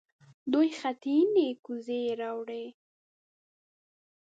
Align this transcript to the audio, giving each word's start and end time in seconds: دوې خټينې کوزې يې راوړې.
دوې 0.51 0.69
خټينې 0.79 1.47
کوزې 1.65 1.97
يې 2.05 2.13
راوړې. 2.21 2.65